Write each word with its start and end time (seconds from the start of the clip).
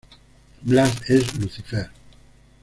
Blas 0.63 1.07
es 1.07 1.35
Lucifer. 1.37 1.91